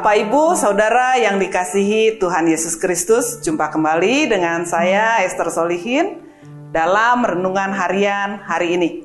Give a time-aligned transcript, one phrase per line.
[0.00, 3.44] Bapak, Ibu, Saudara yang dikasihi Tuhan Yesus Kristus.
[3.44, 6.24] Jumpa kembali dengan saya Esther Solihin
[6.72, 9.04] dalam renungan harian hari ini.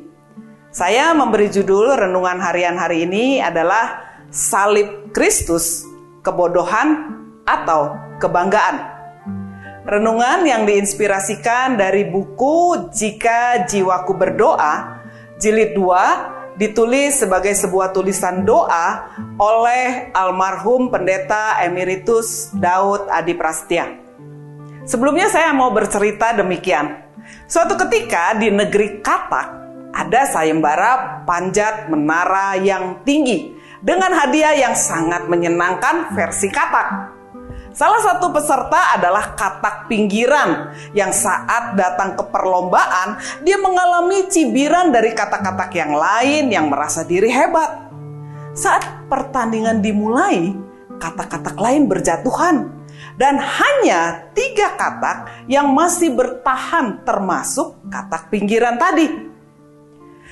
[0.71, 5.83] Saya memberi judul renungan harian hari ini adalah Salib Kristus,
[6.23, 7.11] Kebodohan
[7.43, 8.79] atau Kebanggaan.
[9.83, 15.03] Renungan yang diinspirasikan dari buku Jika Jiwaku Berdoa,
[15.43, 23.91] jilid 2 ditulis sebagai sebuah tulisan doa oleh almarhum pendeta emeritus Daud Adi Prastia.
[24.85, 27.03] Sebelumnya saya mau bercerita demikian.
[27.49, 29.47] Suatu ketika di negeri Katak
[29.95, 37.14] ada sayembara panjat menara yang tinggi dengan hadiah yang sangat menyenangkan versi Katak.
[37.75, 45.11] Salah satu peserta adalah katak pinggiran yang saat datang ke perlombaan dia mengalami cibiran dari
[45.11, 47.91] katak-katak yang lain yang merasa diri hebat.
[48.55, 50.55] Saat pertandingan dimulai,
[51.03, 52.71] katak-katak lain berjatuhan
[53.19, 59.35] dan hanya tiga katak yang masih bertahan termasuk katak pinggiran tadi.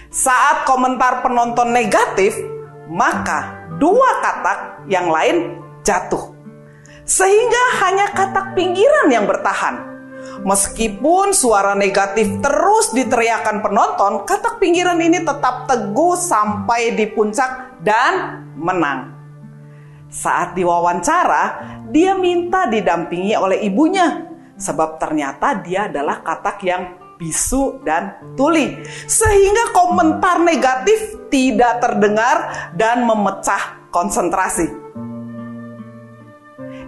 [0.08, 2.40] Saat komentar penonton negatif,
[2.88, 6.33] maka dua katak yang lain jatuh
[7.04, 9.94] sehingga hanya katak pinggiran yang bertahan.
[10.44, 18.44] Meskipun suara negatif terus diteriakan penonton, katak pinggiran ini tetap teguh sampai di puncak dan
[18.56, 19.14] menang.
[20.12, 21.44] Saat diwawancara,
[21.92, 24.30] dia minta didampingi oleh ibunya,
[24.60, 26.84] sebab ternyata dia adalah katak yang
[27.18, 34.83] bisu dan tuli, sehingga komentar negatif tidak terdengar dan memecah konsentrasi.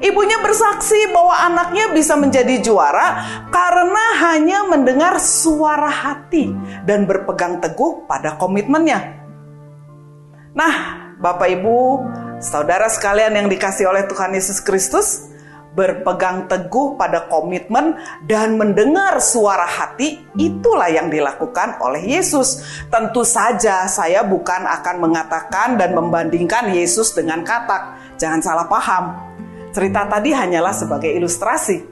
[0.03, 3.07] Ibunya bersaksi bahwa anaknya bisa menjadi juara
[3.47, 6.51] karena hanya mendengar suara hati
[6.83, 9.23] dan berpegang teguh pada komitmennya.
[10.55, 10.75] Nah,
[11.19, 11.79] Bapak Ibu,
[12.43, 15.31] saudara sekalian yang dikasih oleh Tuhan Yesus Kristus,
[15.75, 22.63] berpegang teguh pada komitmen dan mendengar suara hati, itulah yang dilakukan oleh Yesus.
[22.87, 28.15] Tentu saja, saya bukan akan mengatakan dan membandingkan Yesus dengan katak.
[28.15, 29.24] Jangan salah paham
[29.75, 31.83] Cerita tadi hanyalah sebagai ilustrasi.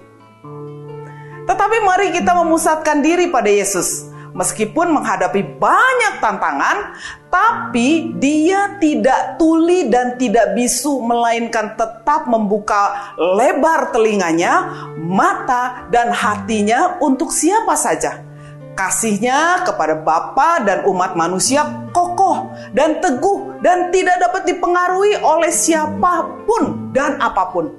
[1.44, 4.08] Tetapi mari kita memusatkan diri pada Yesus.
[4.32, 6.96] Meskipun menghadapi banyak tantangan,
[7.28, 16.98] tapi dia tidak tuli dan tidak bisu, melainkan tetap membuka lebar telinganya, mata, dan hatinya
[17.04, 18.24] untuk siapa saja.
[18.74, 21.62] Kasihnya kepada Bapa dan umat manusia
[21.94, 27.70] kokoh dan teguh dan tidak dapat dipengaruhi oleh siapa pun dan apa pun.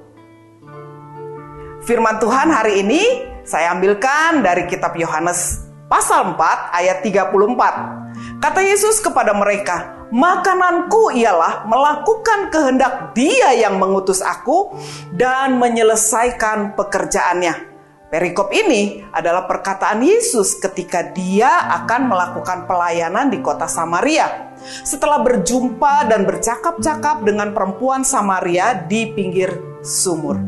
[1.83, 3.03] Firman Tuhan hari ini
[3.43, 8.39] saya ambilkan dari kitab Yohanes pasal 4 ayat 34.
[8.39, 14.71] Kata Yesus kepada mereka, "Makananku ialah melakukan kehendak Dia yang mengutus aku
[15.11, 17.74] dan menyelesaikan pekerjaannya."
[18.15, 24.55] Perikop ini adalah perkataan Yesus ketika dia akan melakukan pelayanan di kota Samaria.
[24.87, 29.51] Setelah berjumpa dan bercakap-cakap dengan perempuan Samaria di pinggir
[29.83, 30.39] sumur.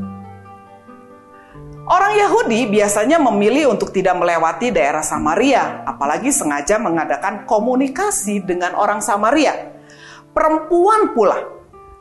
[1.91, 9.03] Orang Yahudi biasanya memilih untuk tidak melewati daerah Samaria, apalagi sengaja mengadakan komunikasi dengan orang
[9.03, 9.75] Samaria.
[10.31, 11.56] Perempuan pula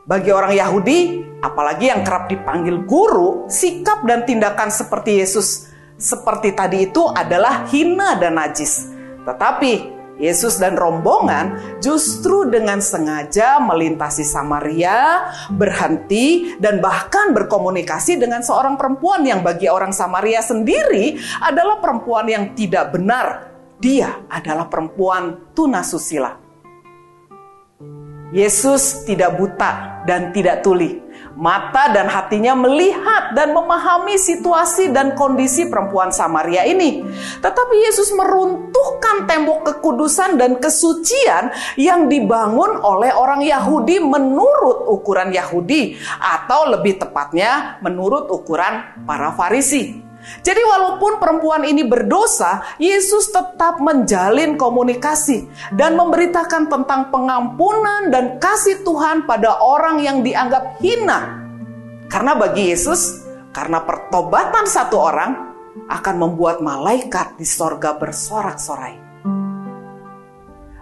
[0.07, 6.93] bagi orang Yahudi, apalagi yang kerap dipanggil guru, sikap dan tindakan seperti Yesus seperti tadi
[6.93, 8.93] itu adalah hina dan najis.
[9.25, 18.81] Tetapi Yesus dan rombongan justru dengan sengaja melintasi Samaria, berhenti, dan bahkan berkomunikasi dengan seorang
[18.81, 23.53] perempuan yang bagi orang Samaria sendiri adalah perempuan yang tidak benar.
[23.77, 26.46] Dia adalah perempuan tunasusila.
[28.35, 31.03] Yesus tidak buta dan tidak tuli.
[31.37, 37.05] Mata dan hatinya melihat dan memahami situasi dan kondisi perempuan Samaria ini.
[37.45, 46.01] Tetapi Yesus meruntuhkan tembok kekudusan dan kesucian yang dibangun oleh orang Yahudi menurut ukuran Yahudi
[46.17, 50.06] atau lebih tepatnya menurut ukuran para Farisi.
[50.43, 58.83] Jadi walaupun perempuan ini berdosa, Yesus tetap menjalin komunikasi dan memberitakan tentang pengampunan dan kasih
[58.83, 61.43] Tuhan pada orang yang dianggap hina.
[62.07, 65.33] Karena bagi Yesus, karena pertobatan satu orang,
[65.87, 69.07] akan membuat malaikat di sorga bersorak-sorai.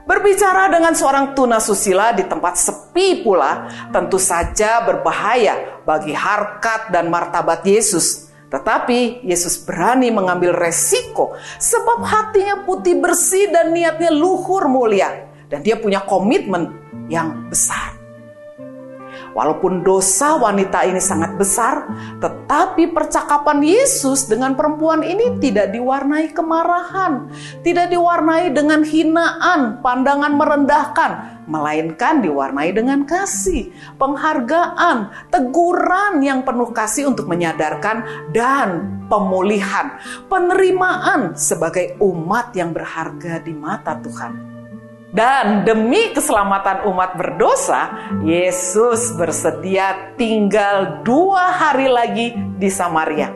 [0.05, 7.65] Berbicara dengan seorang tunasusila di tempat sepi pula tentu saja berbahaya bagi harkat dan martabat
[7.65, 8.29] Yesus.
[8.51, 15.31] Tetapi Yesus berani mengambil resiko sebab hatinya putih bersih dan niatnya luhur mulia.
[15.49, 16.73] Dan dia punya komitmen
[17.07, 17.94] yang besar.
[19.35, 21.91] Walaupun dosa wanita ini sangat besar,
[22.23, 27.27] tetapi percakapan Yesus dengan perempuan ini tidak diwarnai kemarahan,
[27.67, 31.11] tidak diwarnai dengan hinaan, pandangan merendahkan,
[31.51, 39.99] melainkan diwarnai dengan kasih, penghargaan, teguran yang penuh kasih untuk menyadarkan dan pemulihan,
[40.31, 44.54] penerimaan sebagai umat yang berharga di mata Tuhan.
[45.15, 53.31] Dan demi keselamatan umat berdosa, Yesus bersedia tinggal dua hari lagi di Samaria.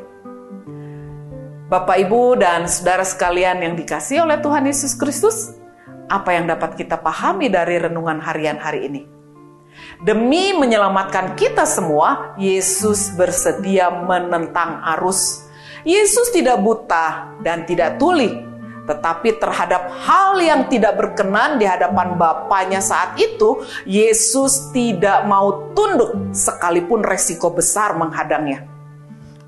[1.70, 5.54] Bapak, Ibu, dan saudara sekalian yang dikasih oleh Tuhan Yesus Kristus,
[6.10, 9.02] apa yang dapat kita pahami dari renungan harian hari ini?
[10.02, 15.46] Demi menyelamatkan kita semua, Yesus bersedia menentang arus.
[15.86, 18.34] Yesus tidak buta dan tidak tuli,
[18.88, 26.32] tetapi terhadap hal yang tidak berkenan di hadapan Bapaknya saat itu, Yesus tidak mau tunduk
[26.32, 28.64] sekalipun resiko besar menghadangnya.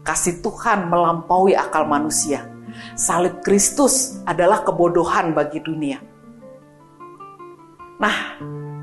[0.05, 2.53] Kasih Tuhan melampaui akal manusia.
[2.93, 6.05] Salib Kristus adalah kebodohan bagi dunia.
[7.97, 8.17] Nah,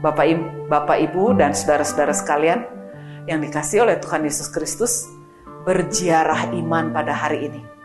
[0.01, 2.65] Bapak Ibu, Bapak Ibu dan saudara-saudara sekalian
[3.29, 5.05] yang dikasih oleh Tuhan Yesus Kristus,
[5.65, 7.76] berjiarah iman pada hari ini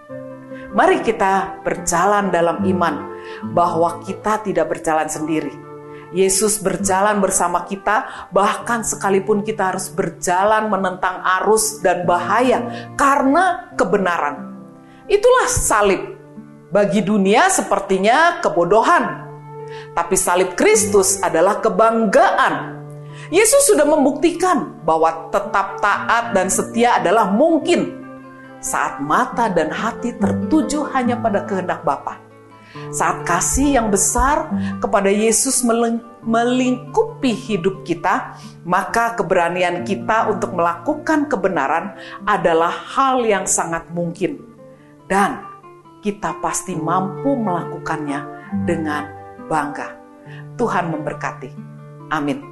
[0.72, 3.12] Mari kita berjalan dalam iman
[3.52, 5.52] bahwa kita tidak berjalan sendiri.
[6.16, 14.56] Yesus berjalan bersama kita, bahkan sekalipun kita harus berjalan menentang arus dan bahaya karena kebenaran.
[15.08, 16.16] Itulah salib.
[16.72, 19.28] Bagi dunia sepertinya kebodohan,
[19.92, 22.80] tapi salib Kristus adalah kebanggaan.
[23.28, 28.01] Yesus sudah membuktikan bahwa tetap taat dan setia adalah mungkin
[28.62, 32.22] saat mata dan hati tertuju hanya pada kehendak Bapa.
[32.88, 34.48] Saat kasih yang besar
[34.80, 35.60] kepada Yesus
[36.24, 41.92] melingkupi hidup kita, maka keberanian kita untuk melakukan kebenaran
[42.24, 44.40] adalah hal yang sangat mungkin.
[45.04, 45.44] Dan
[46.00, 48.20] kita pasti mampu melakukannya
[48.64, 49.04] dengan
[49.52, 49.92] bangga.
[50.56, 51.50] Tuhan memberkati.
[52.08, 52.51] Amin.